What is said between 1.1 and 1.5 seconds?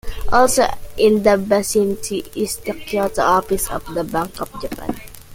the